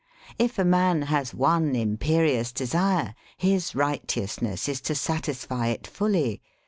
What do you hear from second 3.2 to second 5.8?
his righteousness is to sat isfy